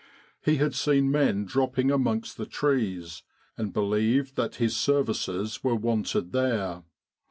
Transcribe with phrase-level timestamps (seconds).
[0.41, 3.21] He had seen men dropping amongst the trees
[3.55, 6.81] and believed that his services were wanted there.